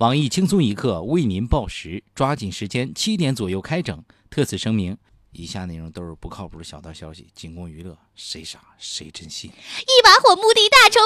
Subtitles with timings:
[0.00, 4.02] 网易轻松一刻为您报时，抓紧时间，七点左右开整。
[4.30, 4.96] 特此声明，
[5.32, 9.50] 以下内容都是不靠谱的小道消息，仅供娱乐，谁傻谁真信。
[9.50, 11.00] 一把火墓地大酬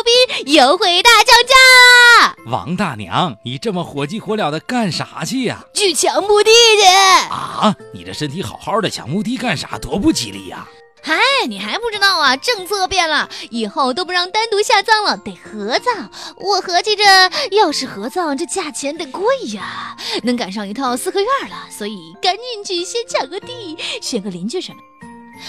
[0.44, 2.36] 宾，优惠大降价！
[2.46, 5.64] 王大娘，你这么火急火燎的干啥去呀？
[5.74, 6.50] 去抢墓地
[6.80, 6.86] 去！
[7.32, 9.76] 啊，你这身体好好的，抢墓地干啥？
[9.76, 10.68] 多不吉利呀！
[11.06, 12.34] 嗨，你还不知道啊？
[12.34, 16.10] 政策变了，以后都不让单独下葬了，得合葬。
[16.38, 17.04] 我合计着，
[17.50, 19.22] 要是合葬，这价钱得贵
[19.52, 24.78] 呀，能赶上一套四合院了，所以赶紧去先抢个地，选个邻居什么。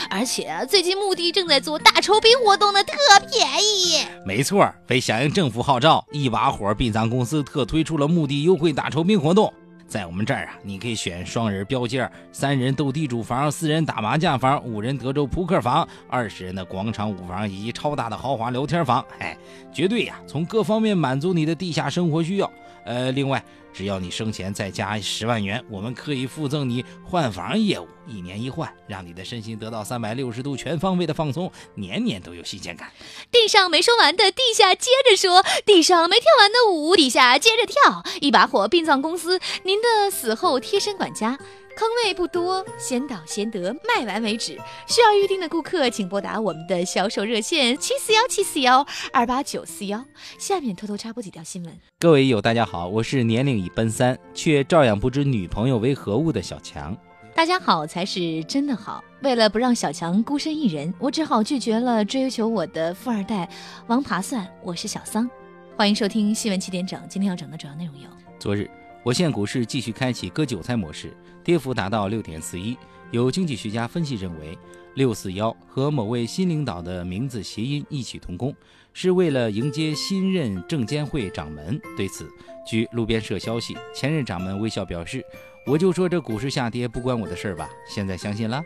[0.09, 2.97] 而且，最近墓地正在做大酬宾活动呢，特
[3.31, 4.05] 便宜。
[4.25, 9.53] 没错，为响应政府号召，一把火殡葬公司特推出了墓地优惠大酬宾活动。
[9.87, 19.05] 在我们这儿啊，你可以选双人标间、三人斗地主房、四人打麻将房、五人德州扑克房、二十人的广场舞房以及超大的豪华聊天房。
[19.19, 19.37] 哎，
[19.73, 22.51] 绝对呀，从各方面满足你的地下生活需要。
[22.83, 23.43] 呃，另外，
[23.73, 32.91] 只要你生前再加十万元，我们可以附赠你换房业务，一年一换，让你的身心得到三百六十度全方位的放松，年年都有新鲜感。
[33.31, 38.03] 地上没说完的，地下接着说；地上没跳完的舞，底下接着跳。
[38.21, 41.37] 一把火殡葬公司，你的死后贴身管家。
[41.77, 44.57] 坑位不多，先到先得，卖完为止。
[44.87, 50.01] 需要预定的顾客，请拨打我们的销售热线七四幺七四幺二八九四幺。
[50.39, 51.77] 下面偷偷插播几条新闻。
[51.99, 56.95] 各位友，大家好，我是年龄已奔三却照样不知女朋友为何物的小强。
[57.35, 59.03] 大家好才是真的好。
[59.21, 63.49] 为了不让小强孤身一人，我只好拒绝了追求我的富二代
[63.87, 64.47] 王爬蒜。
[64.63, 65.29] 我是小桑，
[65.75, 66.97] 欢迎收听新闻七点整。
[67.09, 68.07] 今天要整的主要内容有：
[68.39, 68.84] 昨日。
[69.05, 72.75] 我县股市继续开启割韭菜模式，跌幅达到六点四一。
[73.11, 74.57] 有经济学家分析认为，
[74.95, 78.51] 六四幺和某位新领导的名字谐音异曲同工，
[78.93, 81.79] 是为了迎接新任证监会掌门。
[81.95, 82.27] 对此，
[82.65, 85.23] 据路边社消息，前任掌门微笑表示
[85.67, 88.59] ：“我就说这股市下跌不关我的事儿吧。”现在相信了。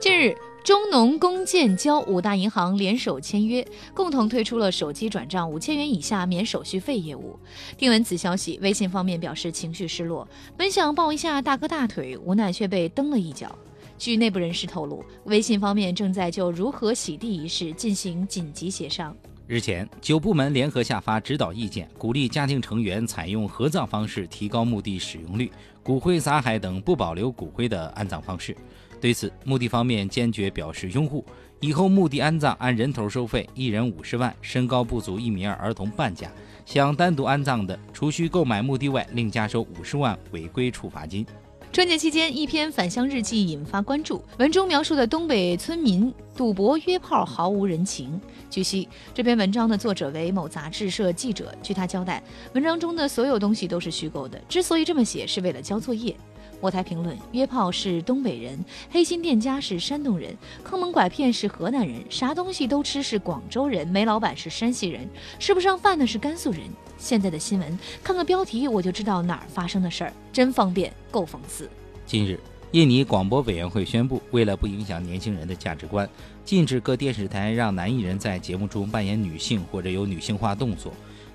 [0.00, 0.34] 近日。
[0.64, 3.62] 中农工建交五大银行联手签约，
[3.92, 7.38] 共同推出了手机转账五千元以下免手续费业务。
[7.76, 10.26] 听闻此消息，微信方面表示情绪失落，
[10.56, 13.54] 本想抱一下大哥大腿，无奈却被蹬了一脚。
[13.98, 19.14] 据内部人士透露，微信方面正在就如何洗地一事进行紧急协商。
[19.46, 28.56] 日前，九部门联合下发指导意见，鼓励家庭成员采用合葬方式，提高墓地使用率，骨灰撒海等不保留骨灰的安葬方式。
[29.04, 31.22] 对此，墓地方面坚决表示拥护。
[31.60, 36.32] 以后墓地安葬按人头收费，一人五十万，身高不足一米二儿童半价。
[36.64, 41.26] 想单独安葬的，除需购买墓地外，另加收五十万违规处罚金。
[41.70, 44.24] 春节期间，一篇返乡日记引发关注。
[44.38, 48.18] 文中描述的东北村民赌博约炮毫无人情。
[48.48, 51.54] 据悉，这篇文章的作者为某杂志社记者。
[51.62, 52.22] 据他交代，
[52.54, 54.40] 文章中的所有东西都是虚构的。
[54.48, 56.16] 之所以这么写，是为了交作业。
[56.60, 58.58] 我台评论：约炮是东北人，
[58.90, 66.62] 黑心店家是山东人，坑蒙拐骗是河南人，啥东西都吃是广州人，煤老板是山西人，吃不上饭的是甘肃人。
[66.96, 71.68] 现在的新闻，看个标题我就知道哪儿发生的事儿，真方便，够讽刺。
[72.06, 72.40] 近日，
[72.70, 76.08] 印尼广播委员会宣布，为了不影响年轻人的价值观，
[76.44, 80.92] 禁止各电视台让男艺人在节目中扮演女性或者有女性化动作。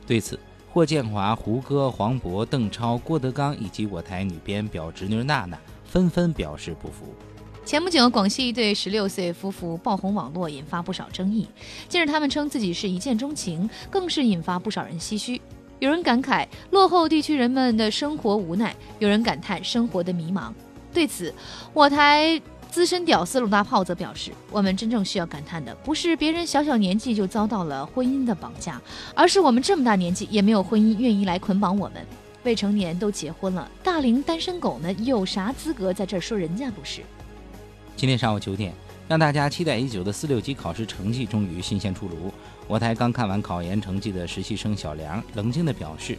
[0.07, 0.39] 对此，
[0.71, 7.13] 霍建华、胡歌、黄渤、邓超、郭德纲以及我台女编表侄女娜娜纷纷表示不服。
[7.65, 11.47] 前不久，广西一对十六岁夫妇爆红网络，引发不少争议。
[11.87, 15.41] 近日，他们称自己是一见钟情，更是引发不少人唏嘘。
[15.79, 20.51] 有人感慨落后地区人们的生活无奈，有人感叹生活的迷茫。
[20.93, 21.33] 对此，
[21.73, 22.41] 我台。
[22.71, 28.79] 资深屌丝鲁大炮则表示：“我们真正需要感叹的，不是别人小小年纪就遭到了婚姻的绑架，
[29.15, 32.05] 而是我们这么大年纪也没有婚姻愿意来捆绑我们。
[32.43, 37.01] 未成年都结婚了，大龄单身狗们有啥资格在这儿说人家不是？”
[37.97, 38.71] 今天上午九点，
[39.07, 42.31] 让大家期待已久的四六级考试成绩终于新鲜出炉。
[42.67, 46.15] 我台刚看完考研成绩的实习生小梁冷静地表示。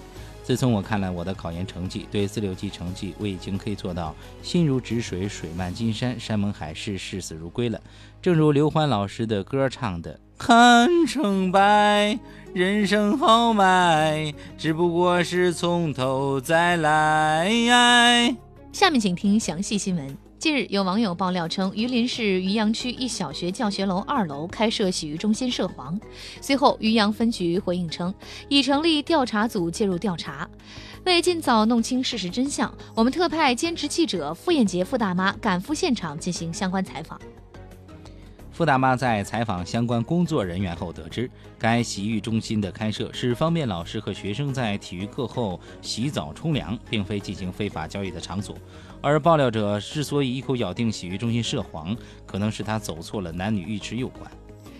[0.51, 4.13] 自从我看了我的考研成绩，对四六级成绩，我已经可以做到
[4.43, 7.81] 心如止水，水漫金山，山盟海誓，视死如归了。
[8.21, 12.19] 正如刘欢老师的歌唱的：“看成败，
[12.53, 18.37] 人生豪迈，只不过是从头再来。”
[18.75, 20.30] 下面请听详细新闻。
[20.41, 26.01] 近日，有网友爆料称，榆林市榆阳区一小学教学楼二楼开设洗浴中心涉黄。
[26.41, 28.15] 随后，榆阳分局回应称，
[28.49, 30.49] 已成立调查组介入调查。
[31.05, 37.21] 为尽早弄清事实真相，我们特派兼职记者付艳杰付大妈赶赴现场进行相关采访。
[38.61, 48.55] 傅大妈在采访相关工作人员后得知，该洗浴中心的开设是方便老师和学生在体育课后洗澡冲凉，并非进行非法交易的场所。
[49.01, 51.97] 而爆料者之所以一口咬定洗浴中心涉黄，
[52.27, 54.31] 可能是他走错了男女浴池有关。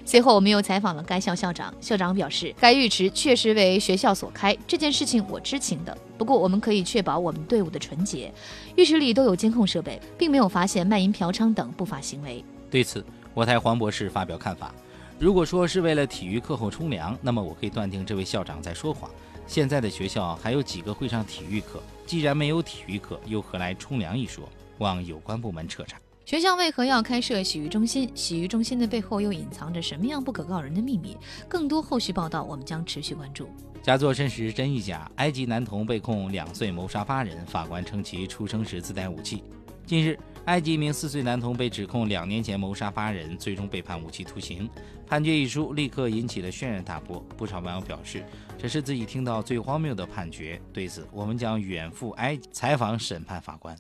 [0.05, 5.97] 随后，我们又采访了该校校长，校长表示，该浴池确实为学校所开，这件事情我知情的。
[6.19, 8.31] 不过，我们可以确保我们队伍的纯洁，
[8.77, 12.45] 浴池里都有监控设备，并没有发现卖淫、嫖娼等不法行为。
[12.71, 14.75] 对此，我台黄博士发表看法：
[15.19, 19.11] 如果说是为了体育课后冲凉，那么我可以断定这位校长在说谎。
[19.47, 21.83] 现在的学校还有几个会上体育课？
[22.07, 24.49] 既然没有体育课，又何来冲凉一说？
[24.79, 25.99] 望有关部门彻查。
[26.25, 28.11] 学校为何要开设洗浴中心？
[28.15, 31.17] 洗浴中心的背后又隐藏着什么样不可告人的秘密？
[31.49, 33.49] 更多后续报道，我们将持续关注。
[33.83, 39.43] 假作真实真亦假，埃及男童被控两岁谋杀八人，法官称其出生时自带武器。
[39.87, 40.19] 近日。
[40.47, 44.69] 埃及一名四岁男童被指控两年前谋杀八人，最终被判无期徒刑。
[45.07, 47.25] 判决一出，立刻引起了轩然大波。
[47.37, 48.25] 不少网友表示，
[48.57, 50.61] 这是自己听到最荒谬的判决。
[50.73, 53.77] 对此，我们将远赴埃及采访审判法官。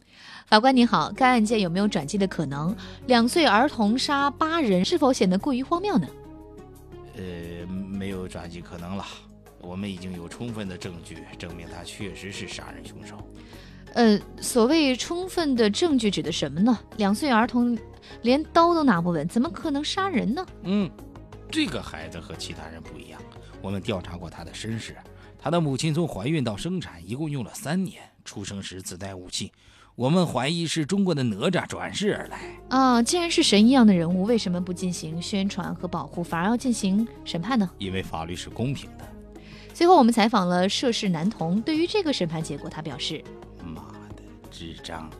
[0.46, 2.76] 法官您好，该案件有没有转机的可能？
[3.06, 6.06] 两岁儿童杀八人，是否显得过于荒谬呢？
[7.16, 9.04] 呃，没有转机可能了。
[9.62, 13.16] 我们已经有充分的证据证明他确实是杀人凶手。
[13.94, 16.78] 呃，所谓充分的证据指的什么呢？
[16.96, 17.76] 两岁儿童
[18.22, 20.46] 连刀都拿不稳，怎么可能杀人呢？
[20.62, 20.90] 嗯，
[21.50, 23.20] 这个孩子和其他人不一样。
[23.60, 24.96] 我们调查过他的身世，
[25.38, 29.52] 他的母亲从怀孕到生产一共用了三年，出生时自带武器。
[29.96, 32.38] 我们怀疑是中国的哪吒转世而来。
[32.68, 37.68] 啊，既然是神一样的人物，为什么不进行宣传和保护，反而要进行审判呢？
[37.78, 39.04] 因为法律是公平的。
[39.74, 43.22] 随后我们采访了涉事男童，对于这个审判结果，他表示。
[44.50, 45.10] 智障。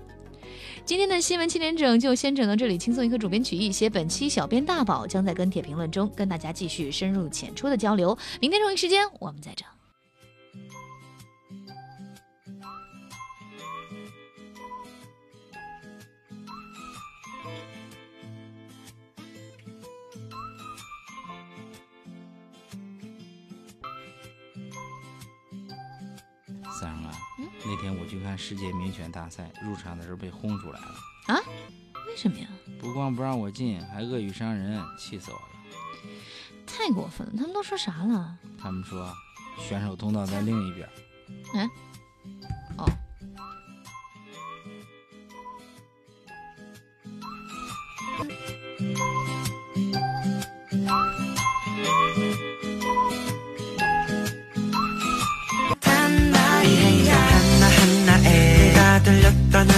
[0.84, 8.16] 今天的新闻七点整就先整到这里，轻松一刻主编曲艺写本期小编大宝将在跟帖评论中跟大家继续深入浅出的交流。
[8.40, 9.66] 明天同一时间我们再整。
[26.80, 27.12] 三啊，
[27.64, 30.94] 那天我去看世界名犬大赛，入场的时候被轰出来了。
[31.26, 31.40] 啊？
[32.06, 32.48] 为什么呀？
[32.80, 35.42] 不光不让我进，还恶语伤人，气死我了！
[36.66, 37.32] 太过分了！
[37.36, 38.38] 他们都说啥了？
[38.58, 39.14] 他们说
[39.58, 40.88] 选手通道在另一边。
[41.54, 41.70] 嗯。